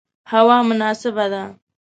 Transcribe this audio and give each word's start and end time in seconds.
هوا 0.31 0.57
مناسبه 0.69 1.25
ده 1.31 1.43